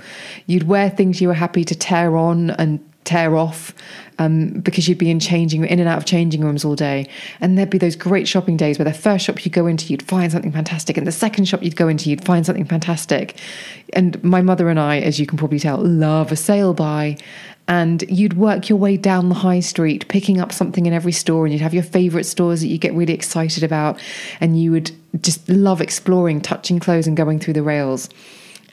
You'd 0.47 0.63
wear 0.63 0.89
things 0.89 1.19
you 1.19 1.27
were 1.27 1.33
happy 1.33 1.65
to 1.65 1.75
tear 1.75 2.15
on 2.15 2.51
and 2.51 2.79
tear 3.03 3.35
off 3.35 3.73
um, 4.19 4.59
because 4.59 4.87
you'd 4.87 4.97
be 4.97 5.09
in 5.09 5.19
changing 5.19 5.65
in 5.65 5.79
and 5.79 5.89
out 5.89 5.97
of 5.97 6.05
changing 6.05 6.41
rooms 6.41 6.63
all 6.63 6.75
day. 6.75 7.07
And 7.39 7.57
there'd 7.57 7.69
be 7.69 7.77
those 7.77 7.95
great 7.95 8.27
shopping 8.27 8.57
days 8.57 8.77
where 8.77 8.85
the 8.85 8.93
first 8.93 9.25
shop 9.25 9.43
you 9.45 9.51
go 9.51 9.67
into 9.67 9.87
you'd 9.87 10.03
find 10.03 10.31
something 10.31 10.51
fantastic 10.51 10.97
and 10.97 11.07
the 11.07 11.11
second 11.11 11.45
shop 11.45 11.63
you'd 11.63 11.75
go 11.75 11.87
into 11.87 12.09
you'd 12.09 12.23
find 12.23 12.45
something 12.45 12.65
fantastic. 12.65 13.39
And 13.93 14.23
my 14.23 14.41
mother 14.41 14.69
and 14.69 14.79
i 14.79 14.99
as 14.99 15.19
you 15.19 15.25
can 15.25 15.37
probably 15.37 15.59
tell 15.59 15.77
love 15.77 16.31
a 16.31 16.35
sale 16.35 16.73
buy 16.73 17.17
and 17.67 18.03
you'd 18.09 18.33
work 18.33 18.69
your 18.69 18.77
way 18.77 18.97
down 18.97 19.29
the 19.29 19.35
high 19.35 19.59
street 19.59 20.07
picking 20.07 20.39
up 20.39 20.51
something 20.51 20.85
in 20.85 20.93
every 20.93 21.11
store 21.11 21.45
and 21.45 21.53
you'd 21.53 21.61
have 21.61 21.73
your 21.73 21.83
favorite 21.83 22.25
stores 22.25 22.61
that 22.61 22.67
you 22.67 22.77
get 22.77 22.93
really 22.93 23.13
excited 23.13 23.63
about 23.63 23.99
and 24.39 24.61
you 24.61 24.71
would 24.71 24.91
just 25.21 25.47
love 25.49 25.81
exploring 25.81 26.41
touching 26.41 26.79
clothes 26.79 27.07
and 27.07 27.17
going 27.17 27.39
through 27.39 27.53
the 27.53 27.63
rails. 27.63 28.09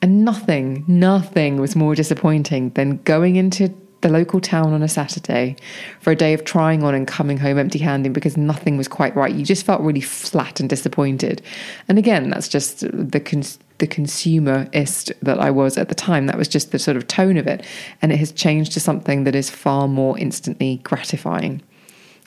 And 0.02 0.24
nothing 0.24 0.84
nothing 0.86 1.58
was 1.60 1.74
more 1.74 1.94
disappointing 1.94 2.70
than 2.70 2.98
going 2.98 3.36
into 3.36 3.74
the 4.00 4.08
local 4.08 4.40
town 4.40 4.72
on 4.72 4.82
a 4.82 4.88
Saturday 4.88 5.56
for 6.00 6.12
a 6.12 6.16
day 6.16 6.32
of 6.32 6.44
trying 6.44 6.84
on 6.84 6.94
and 6.94 7.06
coming 7.06 7.38
home 7.38 7.58
empty 7.58 7.80
handed 7.80 8.12
because 8.12 8.36
nothing 8.36 8.76
was 8.76 8.88
quite 8.88 9.14
right. 9.16 9.34
You 9.34 9.44
just 9.44 9.66
felt 9.66 9.80
really 9.80 10.00
flat 10.00 10.60
and 10.60 10.68
disappointed. 10.68 11.42
And 11.88 11.98
again, 11.98 12.30
that's 12.30 12.48
just 12.48 12.80
the 12.80 13.20
cons- 13.20 13.58
the 13.78 13.86
consumerist 13.86 15.12
that 15.22 15.38
I 15.38 15.50
was 15.50 15.78
at 15.78 15.88
the 15.88 15.94
time. 15.94 16.26
That 16.26 16.38
was 16.38 16.48
just 16.48 16.72
the 16.72 16.78
sort 16.78 16.96
of 16.96 17.06
tone 17.06 17.36
of 17.36 17.46
it. 17.46 17.64
And 18.02 18.12
it 18.12 18.18
has 18.18 18.32
changed 18.32 18.72
to 18.72 18.80
something 18.80 19.24
that 19.24 19.34
is 19.34 19.50
far 19.50 19.88
more 19.88 20.18
instantly 20.18 20.80
gratifying. 20.82 21.62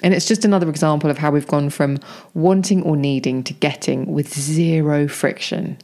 And 0.03 0.13
it's 0.13 0.27
just 0.27 0.45
another 0.45 0.69
example 0.69 1.09
of 1.09 1.17
how 1.17 1.31
we've 1.31 1.47
gone 1.47 1.69
from 1.69 1.99
wanting 2.33 2.81
or 2.83 2.95
needing 2.95 3.43
to 3.43 3.53
getting 3.53 4.11
with 4.11 4.33
zero 4.33 5.07
friction. 5.07 5.77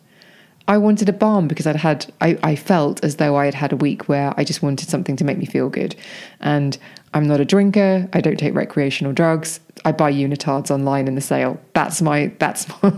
I 0.67 0.77
wanted 0.77 1.07
a 1.07 1.13
balm 1.13 1.47
because 1.47 1.65
I'd 1.65 1.77
had, 1.77 2.11
I, 2.19 2.37
I 2.43 2.55
felt 2.55 3.03
as 3.03 3.15
though 3.15 3.37
I 3.37 3.45
had 3.45 3.53
had 3.53 3.71
a 3.71 3.77
week 3.77 4.09
where 4.09 4.33
I 4.35 4.43
just 4.43 4.61
wanted 4.61 4.89
something 4.89 5.15
to 5.15 5.23
make 5.23 5.37
me 5.37 5.45
feel 5.45 5.69
good. 5.69 5.95
And 6.41 6.77
I'm 7.13 7.25
not 7.25 7.39
a 7.39 7.45
drinker. 7.45 8.09
I 8.11 8.19
don't 8.19 8.37
take 8.37 8.53
recreational 8.53 9.13
drugs. 9.13 9.61
I 9.85 9.93
buy 9.93 10.11
unitards 10.11 10.69
online 10.69 11.07
in 11.07 11.15
the 11.15 11.21
sale. 11.21 11.59
That's 11.73 12.01
my, 12.01 12.33
that's 12.39 12.67
my, 12.83 12.93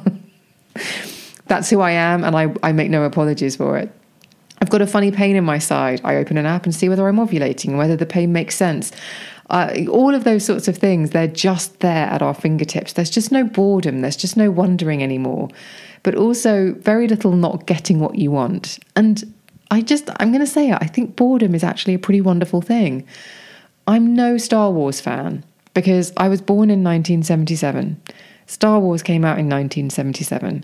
that's 1.45 1.69
who 1.69 1.81
I 1.81 1.91
am. 1.91 2.23
And 2.23 2.35
I, 2.35 2.53
I 2.63 2.71
make 2.71 2.89
no 2.89 3.03
apologies 3.03 3.55
for 3.55 3.77
it. 3.77 3.91
I've 4.61 4.69
got 4.69 4.81
a 4.81 4.87
funny 4.87 5.11
pain 5.11 5.35
in 5.35 5.43
my 5.43 5.57
side. 5.57 6.01
I 6.03 6.15
open 6.17 6.37
an 6.37 6.45
app 6.45 6.65
and 6.65 6.75
see 6.75 6.89
whether 6.89 7.07
I'm 7.07 7.17
ovulating, 7.17 7.77
whether 7.77 7.95
the 7.95 8.05
pain 8.05 8.33
makes 8.33 8.55
sense. 8.55 8.91
Uh, 9.49 9.85
all 9.89 10.13
of 10.13 10.25
those 10.25 10.45
sorts 10.45 10.67
of 10.67 10.77
things, 10.77 11.09
they're 11.09 11.27
just 11.27 11.79
there 11.79 12.07
at 12.07 12.21
our 12.21 12.33
fingertips. 12.33 12.93
There's 12.93 13.09
just 13.09 13.31
no 13.31 13.43
boredom. 13.43 14.01
There's 14.01 14.17
just 14.17 14.37
no 14.37 14.51
wondering 14.51 15.01
anymore 15.01 15.49
but 16.03 16.15
also 16.15 16.73
very 16.75 17.07
little 17.07 17.33
not 17.33 17.65
getting 17.65 17.99
what 17.99 18.15
you 18.15 18.31
want. 18.31 18.79
And 18.95 19.33
I 19.71 19.81
just, 19.81 20.09
I'm 20.17 20.31
going 20.31 20.43
to 20.43 20.47
say 20.47 20.71
it, 20.71 20.77
I 20.81 20.87
think 20.87 21.15
boredom 21.15 21.53
is 21.55 21.63
actually 21.63 21.93
a 21.93 21.99
pretty 21.99 22.21
wonderful 22.21 22.61
thing. 22.61 23.05
I'm 23.87 24.15
no 24.15 24.37
Star 24.37 24.71
Wars 24.71 25.01
fan 25.01 25.43
because 25.73 26.13
I 26.17 26.27
was 26.27 26.41
born 26.41 26.69
in 26.69 26.83
1977. 26.83 28.01
Star 28.45 28.79
Wars 28.79 29.03
came 29.03 29.23
out 29.23 29.37
in 29.37 29.47
1977. 29.49 30.63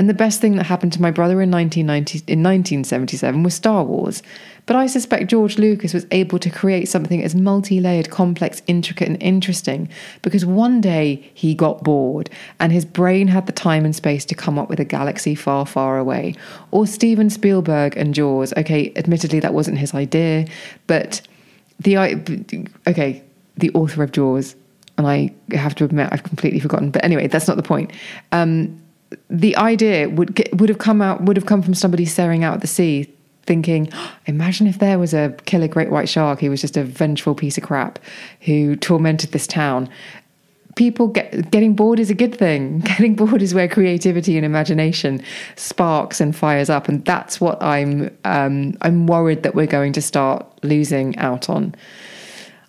And 0.00 0.08
the 0.08 0.14
best 0.14 0.40
thing 0.40 0.56
that 0.56 0.64
happened 0.64 0.94
to 0.94 1.02
my 1.02 1.10
brother 1.10 1.42
in 1.42 1.50
1990, 1.50 2.32
in 2.32 2.42
1977 2.42 3.42
was 3.42 3.52
Star 3.52 3.84
Wars. 3.84 4.22
But 4.64 4.74
I 4.76 4.86
suspect 4.86 5.28
George 5.28 5.58
Lucas 5.58 5.92
was 5.92 6.06
able 6.10 6.38
to 6.38 6.48
create 6.48 6.88
something 6.88 7.22
as 7.22 7.34
multi 7.34 7.80
layered, 7.80 8.08
complex, 8.08 8.62
intricate, 8.66 9.08
and 9.08 9.22
interesting 9.22 9.90
because 10.22 10.46
one 10.46 10.80
day 10.80 11.30
he 11.34 11.54
got 11.54 11.84
bored 11.84 12.30
and 12.58 12.72
his 12.72 12.86
brain 12.86 13.28
had 13.28 13.44
the 13.44 13.52
time 13.52 13.84
and 13.84 13.94
space 13.94 14.24
to 14.24 14.34
come 14.34 14.58
up 14.58 14.70
with 14.70 14.80
a 14.80 14.86
galaxy 14.86 15.34
far, 15.34 15.66
far 15.66 15.98
away. 15.98 16.34
Or 16.70 16.86
Steven 16.86 17.28
Spielberg 17.28 17.94
and 17.94 18.14
Jaws. 18.14 18.54
Okay, 18.56 18.94
admittedly, 18.96 19.40
that 19.40 19.52
wasn't 19.52 19.76
his 19.76 19.92
idea, 19.92 20.46
but 20.86 21.20
the. 21.78 21.98
Okay, 22.86 23.22
the 23.58 23.70
author 23.74 24.02
of 24.02 24.12
Jaws 24.12 24.56
and 24.96 25.06
I 25.06 25.34
have 25.52 25.74
to 25.74 25.84
admit 25.84 26.08
I've 26.10 26.22
completely 26.22 26.60
forgotten. 26.60 26.90
But 26.90 27.04
anyway, 27.04 27.26
that's 27.26 27.46
not 27.46 27.58
the 27.58 27.62
point. 27.62 27.92
Um, 28.32 28.80
the 29.28 29.56
idea 29.56 30.08
would 30.08 30.34
get, 30.34 30.56
would 30.56 30.68
have 30.68 30.78
come 30.78 31.02
out 31.02 31.22
would 31.22 31.36
have 31.36 31.46
come 31.46 31.62
from 31.62 31.74
somebody 31.74 32.04
staring 32.04 32.44
out 32.44 32.54
at 32.54 32.60
the 32.60 32.66
sea 32.66 33.12
thinking 33.44 33.88
oh, 33.92 34.12
imagine 34.26 34.66
if 34.66 34.78
there 34.78 34.98
was 34.98 35.14
a 35.14 35.34
killer 35.46 35.68
great 35.68 35.90
white 35.90 36.08
shark 36.08 36.40
who 36.40 36.50
was 36.50 36.60
just 36.60 36.76
a 36.76 36.84
vengeful 36.84 37.34
piece 37.34 37.58
of 37.58 37.64
crap 37.64 37.98
who 38.42 38.76
tormented 38.76 39.32
this 39.32 39.46
town. 39.46 39.88
People 40.76 41.08
get 41.08 41.50
getting 41.50 41.74
bored 41.74 41.98
is 41.98 42.10
a 42.10 42.14
good 42.14 42.34
thing. 42.34 42.78
Getting 42.96 43.16
bored 43.16 43.42
is 43.42 43.52
where 43.52 43.68
creativity 43.68 44.36
and 44.36 44.46
imagination 44.46 45.20
sparks 45.56 46.20
and 46.20 46.34
fires 46.34 46.70
up 46.70 46.88
and 46.88 47.04
that's 47.04 47.40
what 47.40 47.60
i'm 47.62 48.16
um, 48.24 48.78
i'm 48.82 49.06
worried 49.06 49.42
that 49.42 49.54
we're 49.56 49.66
going 49.66 49.92
to 49.92 50.02
start 50.02 50.46
losing 50.62 51.18
out 51.18 51.50
on. 51.50 51.74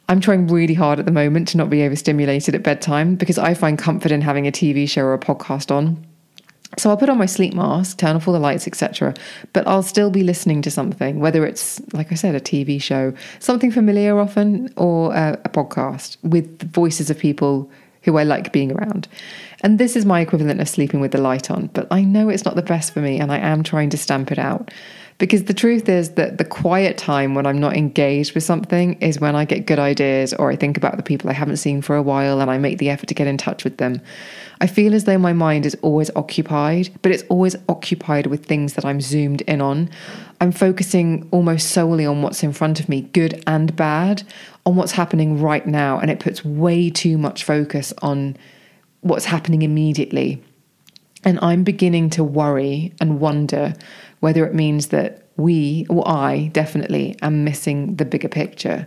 I'm 0.10 0.20
trying 0.20 0.48
really 0.48 0.74
hard 0.74 1.00
at 1.00 1.06
the 1.06 1.12
moment 1.12 1.48
to 1.50 1.58
not 1.58 1.70
be 1.70 1.84
overstimulated 1.84 2.54
at 2.54 2.64
bedtime 2.64 3.16
because 3.16 3.38
I 3.38 3.54
find 3.54 3.78
comfort 3.78 4.12
in 4.12 4.20
having 4.20 4.46
a 4.46 4.52
TV 4.52 4.90
show 4.90 5.04
or 5.04 5.14
a 5.14 5.20
podcast 5.20 5.72
on. 5.72 6.06
So 6.78 6.90
I'll 6.90 6.98
put 6.98 7.10
on 7.10 7.18
my 7.18 7.26
sleep 7.26 7.54
mask, 7.54 7.98
turn 7.98 8.16
off 8.16 8.28
all 8.28 8.34
the 8.34 8.40
lights, 8.40 8.68
etc. 8.68 9.14
But 9.54 9.68
I'll 9.68 9.84
still 9.84 10.10
be 10.10 10.24
listening 10.24 10.62
to 10.64 10.72
something, 10.72 11.20
whether 11.20 11.46
it's, 11.46 11.82
like 11.94 12.12
I 12.12 12.16
said, 12.16 12.34
a 12.34 12.40
TV 12.40 12.82
show, 12.82 13.14
something 13.40 13.72
familiar 13.72 14.18
often, 14.20 14.74
or 14.78 15.14
a, 15.14 15.40
a 15.44 15.50
podcast 15.50 16.18
with 16.24 16.60
the 16.60 16.66
voices 16.68 17.10
of 17.10 17.20
people 17.20 17.70
who 18.04 18.18
I 18.18 18.24
like 18.24 18.52
being 18.52 18.72
around. 18.72 19.08
And 19.62 19.80
this 19.80 19.96
is 19.96 20.06
my 20.06 20.22
equivalent 20.22 20.60
of 20.60 20.70
sleeping 20.70 21.02
with 21.02 21.12
the 21.12 21.22
light 21.22 21.52
on, 21.52 21.68
but 21.68 21.88
I 21.92 22.04
know 22.04 22.30
it's 22.30 22.46
not 22.46 22.56
the 22.56 22.64
best 22.64 22.94
for 22.94 23.00
me, 23.00 23.20
and 23.20 23.32
I 23.32 23.38
am 23.38 23.64
trying 23.64 23.90
to 23.92 23.98
stamp 23.98 24.32
it 24.32 24.40
out. 24.40 24.72
Because 25.18 25.44
the 25.44 25.54
truth 25.54 25.88
is 25.88 26.12
that 26.12 26.38
the 26.38 26.46
quiet 26.46 26.98
time 26.98 27.36
when 27.36 27.46
I'm 27.46 27.60
not 27.60 27.76
engaged 27.76 28.34
with 28.34 28.44
something 28.44 28.94
is 29.02 29.20
when 29.20 29.36
I 29.36 29.46
get 29.46 29.68
good 29.68 29.78
ideas 29.80 30.34
or 30.34 30.50
I 30.50 30.56
think 30.56 30.78
about 30.78 30.98
the 30.98 31.04
people 31.04 31.30
I 31.30 31.34
haven't 31.34 31.58
seen 31.58 31.82
for 31.82 31.96
a 31.96 32.02
while 32.02 32.42
and 32.42 32.50
I 32.50 32.58
make 32.58 32.80
the 32.80 32.90
effort 32.90 33.08
to 33.08 33.14
get 33.14 33.28
in 33.28 33.38
touch 33.38 33.64
with 33.64 33.78
them. 33.78 34.02
I 34.62 34.68
feel 34.68 34.94
as 34.94 35.06
though 35.06 35.18
my 35.18 35.34
mind 35.34 35.66
is 35.66 35.76
always 35.82 36.12
occupied, 36.16 36.90
but 37.02 37.12
it's 37.12 37.24
always 37.30 37.56
occupied 37.68 38.28
with 38.28 38.46
things 38.46 38.74
that 38.74 38.86
I'm 38.86 39.02
zoomed 39.02 39.42
in 39.42 39.62
on. 39.62 39.90
I'm 40.40 40.52
focusing 40.52 41.28
almost 41.32 41.70
solely 41.70 42.06
on 42.06 42.22
what's 42.22 42.44
in 42.44 42.54
front 42.54 42.80
of 42.80 42.90
me, 42.90 43.02
good 43.02 43.44
and 43.48 43.76
bad, 43.76 44.24
on 44.66 44.76
what's 44.76 44.92
happening 44.92 45.42
right 45.42 45.66
now. 45.66 46.00
And 46.00 46.12
it 46.12 46.20
puts 46.20 46.46
way 46.46 46.90
too 46.90 47.18
much 47.18 47.44
focus 47.44 47.94
on 48.02 48.38
what's 49.02 49.26
happening 49.26 49.64
immediately. 49.64 50.44
And 51.24 51.40
I'm 51.42 51.64
beginning 51.64 52.10
to 52.12 52.24
worry 52.24 52.94
and 53.00 53.20
wonder 53.20 53.74
whether 54.22 54.46
it 54.46 54.56
means 54.56 54.88
that 54.88 55.28
we, 55.36 55.86
or 55.90 56.08
I 56.08 56.50
definitely, 56.54 57.18
am 57.22 57.44
missing 57.44 57.98
the 57.98 58.06
bigger 58.06 58.30
picture. 58.30 58.86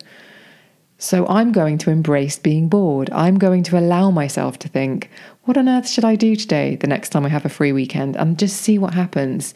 So 0.96 1.26
I'm 1.26 1.52
going 1.52 1.76
to 1.78 1.90
embrace 1.90 2.38
being 2.38 2.68
bored. 2.68 3.10
I'm 3.10 3.38
going 3.38 3.62
to 3.64 3.78
allow 3.78 4.10
myself 4.10 4.58
to 4.60 4.68
think, 4.68 5.10
what 5.42 5.58
on 5.58 5.68
earth 5.68 5.88
should 5.88 6.04
I 6.04 6.14
do 6.14 6.36
today 6.36 6.76
the 6.76 6.86
next 6.86 7.10
time 7.10 7.26
I 7.26 7.28
have 7.28 7.44
a 7.44 7.50
free 7.50 7.72
weekend 7.72 8.16
and 8.16 8.38
just 8.38 8.62
see 8.62 8.78
what 8.78 8.94
happens. 8.94 9.54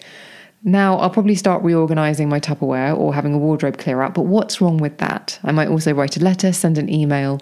Now, 0.65 0.99
I'll 0.99 1.11
probably 1.11 1.37
start 1.37 1.63
reorganizing 1.63 2.29
my 2.29 2.41
Tupperware 2.41 2.97
or 2.97 3.15
having 3.15 3.33
a 3.33 3.39
wardrobe 3.39 3.79
clear 3.79 4.03
out, 4.03 4.15
but 4.15 4.23
what's 4.27 4.61
wrong 4.61 4.79
with 4.79 4.99
that? 4.99 5.39
I 5.45 5.53
might 5.53 5.69
also 5.69 5.95
write 5.95 6.17
a 6.17 6.25
letter, 6.25 6.53
send 6.53 6.77
an 6.77 6.93
email, 6.93 7.41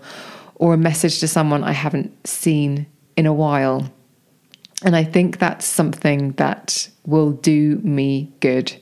or 0.57 0.75
a 0.75 0.79
message 0.79 1.21
to 1.21 1.29
someone 1.29 1.65
I 1.65 1.73
haven't 1.73 2.27
seen 2.27 2.87
in 3.17 3.25
a 3.25 3.33
while 3.33 3.91
and 4.85 4.95
I 4.95 5.05
think 5.05 5.39
that's 5.39 5.67
something 5.67 6.33
that 6.33 6.89
will 7.05 7.33
do 7.33 7.77
me 7.83 8.33
good 8.41 8.75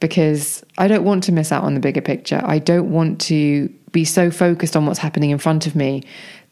because 0.00 0.64
I 0.76 0.88
don't 0.88 1.04
want 1.04 1.24
to 1.24 1.32
miss 1.32 1.52
out 1.52 1.64
on 1.64 1.74
the 1.74 1.80
bigger 1.80 2.02
picture. 2.02 2.40
I 2.44 2.58
don't 2.58 2.90
want 2.90 3.20
to 3.22 3.68
be 3.92 4.04
so 4.04 4.30
focused 4.30 4.76
on 4.76 4.84
what's 4.84 4.98
happening 4.98 5.30
in 5.30 5.38
front 5.38 5.66
of 5.66 5.74
me 5.74 6.02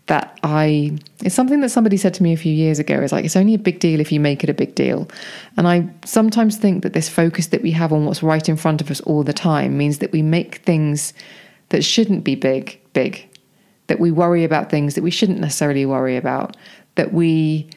that 0.07 0.39
I 0.43 0.99
it's 1.21 1.35
something 1.35 1.61
that 1.61 1.71
somebody 1.71 1.97
said 1.97 2.15
to 2.15 2.23
me 2.23 2.33
a 2.33 2.37
few 2.37 2.53
years 2.53 2.79
ago 2.79 3.01
is 3.01 3.13
like 3.13 3.25
it's 3.25 3.37
only 3.37 3.55
a 3.55 3.59
big 3.59 3.81
deal 3.81 4.01
if 4.01 4.13
you 4.13 4.21
make 4.21 4.45
it 4.45 4.51
a 4.51 4.55
big 4.55 4.75
deal. 4.75 5.09
And 5.57 5.67
I 5.67 5.89
sometimes 6.05 6.57
think 6.57 6.83
that 6.83 6.93
this 6.93 7.09
focus 7.09 7.49
that 7.49 7.63
we 7.63 7.71
have 7.73 7.93
on 7.93 8.05
what's 8.05 8.23
right 8.23 8.49
in 8.49 8.57
front 8.57 8.81
of 8.81 8.91
us 8.91 9.01
all 9.03 9.23
the 9.23 9.33
time 9.33 9.77
means 9.79 9.99
that 9.99 10.13
we 10.13 10.23
make 10.23 10.57
things 10.57 11.15
that 11.71 11.85
shouldn't 11.85 12.25
be 12.25 12.35
big 12.35 12.81
big. 12.95 13.29
That 13.89 14.01
we 14.01 14.11
worry 14.11 14.45
about 14.45 14.71
things 14.71 14.95
that 14.95 15.03
we 15.03 15.11
shouldn't 15.11 15.41
necessarily 15.41 15.85
worry 15.85 16.17
about. 16.17 16.57
That 16.95 17.13
we 17.13 17.69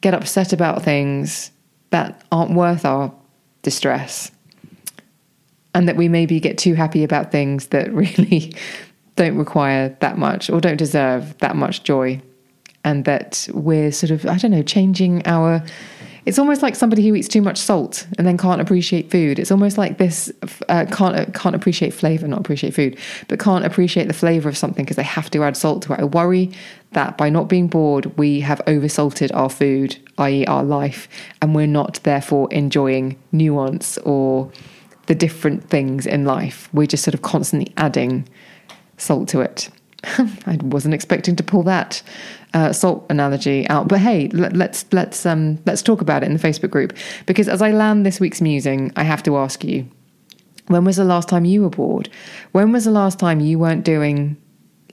get 0.00 0.14
upset 0.14 0.52
about 0.52 0.82
things 0.82 1.50
that 1.90 2.22
aren't 2.32 2.52
worth 2.52 2.84
our 2.84 3.12
distress. 3.62 4.30
And 5.74 5.88
that 5.88 5.96
we 5.96 6.08
maybe 6.08 6.40
get 6.40 6.56
too 6.56 6.74
happy 6.74 7.04
about 7.04 7.30
things 7.30 7.68
that 7.68 7.92
really 8.04 8.54
don't 9.16 9.36
require 9.36 9.96
that 10.00 10.18
much 10.18 10.50
or 10.50 10.60
don't 10.60 10.76
deserve 10.76 11.36
that 11.38 11.56
much 11.56 11.82
joy. 11.82 12.20
And 12.84 13.04
that 13.04 13.48
we're 13.52 13.90
sort 13.90 14.12
of, 14.12 14.26
I 14.26 14.38
don't 14.38 14.52
know, 14.52 14.62
changing 14.62 15.26
our 15.26 15.62
It's 16.26 16.40
almost 16.40 16.60
like 16.60 16.74
somebody 16.74 17.06
who 17.06 17.14
eats 17.14 17.28
too 17.28 17.40
much 17.40 17.56
salt 17.56 18.04
and 18.18 18.26
then 18.26 18.36
can't 18.36 18.60
appreciate 18.60 19.12
food. 19.12 19.38
It's 19.38 19.52
almost 19.52 19.78
like 19.78 19.98
this 19.98 20.32
uh, 20.68 20.84
can't 20.90 21.16
uh, 21.16 21.26
can't 21.32 21.54
appreciate 21.54 21.94
flavor, 21.94 22.26
not 22.26 22.40
appreciate 22.40 22.74
food, 22.74 22.98
but 23.28 23.38
can't 23.38 23.64
appreciate 23.64 24.08
the 24.08 24.14
flavor 24.14 24.48
of 24.48 24.56
something 24.58 24.84
because 24.84 24.96
they 24.96 25.04
have 25.04 25.30
to 25.30 25.44
add 25.44 25.56
salt 25.56 25.82
to 25.82 25.92
it. 25.92 26.00
I 26.00 26.04
worry 26.04 26.50
that 26.92 27.16
by 27.16 27.30
not 27.30 27.48
being 27.48 27.68
bored, 27.68 28.06
we 28.18 28.40
have 28.40 28.60
oversalted 28.66 29.30
our 29.34 29.48
food, 29.48 29.96
i.e., 30.18 30.44
our 30.46 30.64
life, 30.64 31.08
and 31.40 31.54
we're 31.54 31.68
not 31.68 32.00
therefore 32.02 32.52
enjoying 32.52 33.16
nuance 33.30 33.96
or 33.98 34.50
the 35.06 35.14
different 35.14 35.70
things 35.70 36.06
in 36.06 36.24
life. 36.24 36.68
We're 36.72 36.88
just 36.88 37.04
sort 37.04 37.14
of 37.14 37.22
constantly 37.22 37.72
adding 37.76 38.28
salt 38.96 39.28
to 39.28 39.42
it. 39.42 39.70
I 40.04 40.58
wasn't 40.60 40.94
expecting 40.94 41.36
to 41.36 41.42
pull 41.44 41.62
that 41.64 42.02
uh, 42.56 42.72
salt 42.72 43.04
analogy 43.10 43.68
out, 43.68 43.86
but 43.86 44.00
hey, 44.00 44.28
let, 44.28 44.56
let's 44.56 44.86
let's, 44.92 45.26
um, 45.26 45.58
let's 45.66 45.82
talk 45.82 46.00
about 46.00 46.22
it 46.22 46.26
in 46.26 46.32
the 46.32 46.48
Facebook 46.48 46.70
group 46.70 46.96
because 47.26 47.48
as 47.48 47.60
I 47.60 47.70
land 47.70 48.06
this 48.06 48.18
week's 48.18 48.40
musing, 48.40 48.92
I 48.96 49.02
have 49.02 49.22
to 49.24 49.36
ask 49.36 49.62
you: 49.62 49.86
When 50.68 50.84
was 50.84 50.96
the 50.96 51.04
last 51.04 51.28
time 51.28 51.44
you 51.44 51.62
were 51.62 51.70
bored? 51.70 52.08
When 52.52 52.72
was 52.72 52.86
the 52.86 52.90
last 52.90 53.18
time 53.18 53.40
you 53.40 53.58
weren't 53.58 53.84
doing 53.84 54.38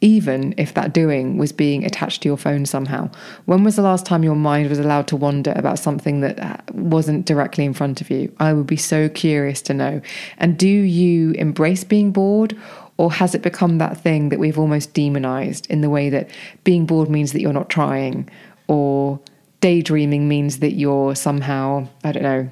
even 0.02 0.54
if 0.58 0.74
that 0.74 0.94
doing 0.94 1.38
was 1.38 1.54
being 1.54 1.86
attached 1.86 2.22
to 2.22 2.28
your 2.28 2.36
phone 2.36 2.66
somehow. 2.66 3.10
When 3.46 3.64
was 3.64 3.78
the 3.78 3.82
last 3.82 4.06
time 4.06 4.22
your 4.22 4.36
mind 4.36 4.68
was 4.68 4.78
allowed 4.78 5.08
to 5.08 5.16
wander 5.16 5.54
about 5.56 5.80
something 5.80 6.20
that 6.20 6.40
uh, 6.42 6.58
wasn't 6.74 7.26
directly 7.26 7.64
in 7.64 7.74
front 7.74 8.02
of 8.02 8.10
you? 8.10 8.36
I 8.38 8.52
would 8.52 8.68
be 8.68 8.76
so 8.76 9.08
curious 9.08 9.62
to 9.62 9.74
know. 9.74 10.02
And 10.40 10.58
do 10.58 10.68
you 10.68 11.32
embrace 11.32 11.86
being 11.86 12.12
bored? 12.12 12.54
Or 12.98 13.12
has 13.12 13.34
it 13.34 13.42
become 13.42 13.80
that 13.80 13.98
thing 13.98 14.30
that 14.30 14.40
we've 14.40 14.60
almost 14.60 14.94
demonized 14.94 15.66
in 15.70 15.82
the 15.82 15.90
way 15.90 16.10
that 16.10 16.30
being 16.64 16.86
bored 16.86 17.10
means 17.10 17.34
that 17.34 17.42
you're 17.42 17.54
not 17.54 17.70
trying, 17.70 18.30
or 18.68 19.20
daydreaming 19.62 20.28
means 20.28 20.60
that 20.60 20.74
you're 20.74 21.16
somehow, 21.16 21.88
I 22.04 22.12
don't 22.12 22.24
know, 22.24 22.50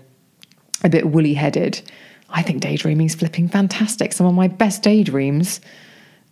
a 0.83 0.89
bit 0.89 1.07
woolly 1.07 1.35
headed? 1.35 1.81
I 2.29 2.41
think 2.41 2.61
daydreaming 2.61 3.07
is 3.07 3.15
flipping 3.15 3.49
fantastic. 3.49 4.13
Some 4.13 4.25
of 4.25 4.33
my 4.33 4.47
best 4.47 4.81
daydreams 4.81 5.61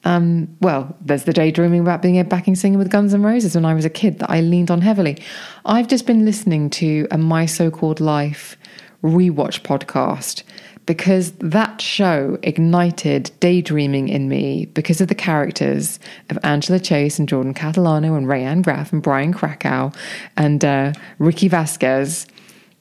um, 0.05 0.55
well, 0.61 0.95
there's 1.01 1.23
the 1.23 1.33
daydreaming 1.33 1.81
about 1.81 2.01
being 2.01 2.19
a 2.19 2.23
backing 2.23 2.55
singer 2.55 2.77
with 2.77 2.89
Guns 2.89 3.13
N' 3.13 3.23
Roses 3.23 3.55
when 3.55 3.65
I 3.65 3.73
was 3.73 3.85
a 3.85 3.89
kid 3.89 4.19
that 4.19 4.29
I 4.29 4.39
leaned 4.41 4.71
on 4.71 4.81
heavily. 4.81 5.21
I've 5.65 5.87
just 5.87 6.05
been 6.05 6.25
listening 6.25 6.69
to 6.71 7.07
a 7.11 7.17
My 7.17 7.45
So 7.45 7.69
Called 7.69 7.99
Life 7.99 8.55
rewatch 9.03 9.61
podcast 9.61 10.43
because 10.89 11.33
that 11.33 11.79
show 11.79 12.39
ignited 12.41 13.29
daydreaming 13.39 14.09
in 14.09 14.27
me 14.27 14.65
because 14.73 14.99
of 14.99 15.07
the 15.07 15.13
characters 15.13 15.99
of 16.31 16.39
Angela 16.41 16.79
Chase 16.79 17.19
and 17.19 17.29
Jordan 17.29 17.53
Catalano 17.53 18.17
and 18.17 18.25
Rayanne 18.25 18.63
Graff 18.63 18.91
and 18.91 18.99
Brian 18.99 19.31
Krakow 19.31 19.93
and 20.35 20.65
uh, 20.65 20.93
Rickie 21.19 21.47
Vasquez. 21.47 22.25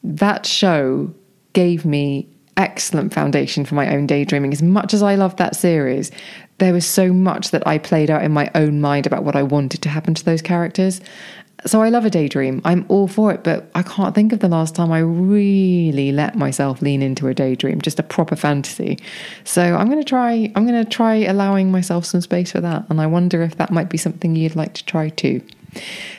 That 0.02 0.46
show 0.46 1.12
gave 1.52 1.84
me 1.84 2.26
excellent 2.56 3.12
foundation 3.12 3.66
for 3.66 3.74
my 3.74 3.94
own 3.94 4.06
daydreaming. 4.06 4.54
As 4.54 4.62
much 4.62 4.94
as 4.94 5.02
I 5.02 5.14
loved 5.14 5.36
that 5.36 5.54
series, 5.54 6.10
there 6.56 6.72
was 6.72 6.86
so 6.86 7.12
much 7.12 7.50
that 7.50 7.66
I 7.66 7.76
played 7.76 8.10
out 8.10 8.24
in 8.24 8.32
my 8.32 8.50
own 8.54 8.80
mind 8.80 9.06
about 9.06 9.22
what 9.22 9.36
I 9.36 9.42
wanted 9.42 9.82
to 9.82 9.90
happen 9.90 10.14
to 10.14 10.24
those 10.24 10.40
characters. 10.40 11.02
So 11.66 11.82
I 11.82 11.88
love 11.88 12.04
a 12.04 12.10
daydream. 12.10 12.60
I'm 12.64 12.86
all 12.88 13.08
for 13.08 13.32
it, 13.32 13.42
but 13.42 13.68
I 13.74 13.82
can't 13.82 14.14
think 14.14 14.32
of 14.32 14.38
the 14.38 14.48
last 14.48 14.76
time 14.76 14.92
I 14.92 15.00
really 15.00 16.12
let 16.12 16.36
myself 16.36 16.80
lean 16.80 17.02
into 17.02 17.26
a 17.26 17.34
daydream, 17.34 17.80
just 17.80 17.98
a 17.98 18.04
proper 18.04 18.36
fantasy. 18.36 18.98
So 19.44 19.74
I'm 19.74 19.88
going 19.88 19.98
to 19.98 20.08
try 20.08 20.52
I'm 20.54 20.66
going 20.66 20.84
to 20.84 20.88
try 20.88 21.16
allowing 21.16 21.70
myself 21.72 22.04
some 22.04 22.20
space 22.20 22.52
for 22.52 22.60
that, 22.60 22.86
and 22.88 23.00
I 23.00 23.06
wonder 23.06 23.42
if 23.42 23.56
that 23.56 23.72
might 23.72 23.88
be 23.88 23.98
something 23.98 24.36
you'd 24.36 24.56
like 24.56 24.74
to 24.74 24.84
try 24.84 25.08
too. 25.08 25.42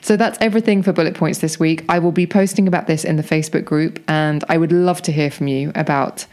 So 0.02 0.16
that's 0.16 0.38
everything 0.42 0.84
for 0.84 0.94
bullet 0.94 1.16
points 1.16 1.40
this 1.40 1.60
week. 1.60 1.84
I 1.90 2.00
will 2.00 2.12
be 2.12 2.28
posting 2.28 2.68
about 2.68 2.88
this 2.88 3.04
in 3.04 3.16
the 3.16 3.24
Facebook 3.24 3.66
group 3.66 4.00
and 4.08 4.44
I 4.48 4.58
would 4.58 4.72
love 4.72 5.02
to 5.04 5.12
hear 5.12 5.32
from 5.32 5.48
you 5.48 5.72
about 5.76 6.26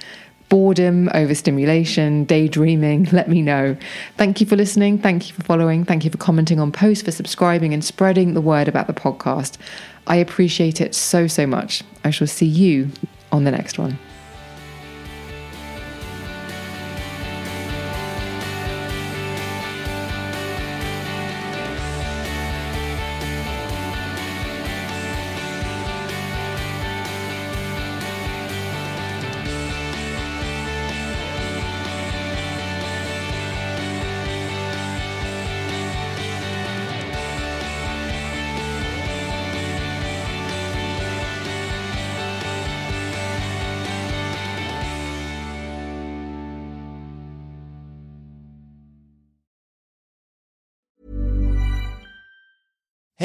boredom, 0.49 1.09
overstimulation, 1.15 2.25
daydreaming, 2.25 3.05
let 3.13 3.29
me 3.29 3.43
know. 3.43 3.77
Thank 4.17 4.41
you 4.41 4.47
for 4.47 4.57
listening. 4.57 4.99
Thank 4.99 5.29
you 5.29 5.35
for 5.35 5.43
following. 5.43 5.85
Thank 5.85 6.05
you 6.05 6.11
for 6.11 6.19
commenting 6.19 6.61
on 6.61 6.73
posts, 6.73 7.05
for 7.05 7.13
subscribing 7.13 7.75
and 7.75 7.85
spreading 7.85 8.35
the 8.35 8.41
word 8.41 8.69
about 8.69 8.87
the 8.87 8.93
podcast. 8.93 9.57
I 10.07 10.17
appreciate 10.17 10.81
it 10.81 10.95
so, 10.95 11.27
so 11.27 11.47
much. 11.47 11.83
I 12.05 12.11
shall 12.11 12.29
see 12.29 12.47
you 12.47 12.91
on 13.33 13.45
the 13.45 13.51
next 13.51 13.79
one. 13.79 13.99